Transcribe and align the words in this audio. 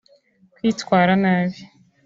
kwitwara 0.53 1.13
nabi 1.23 1.59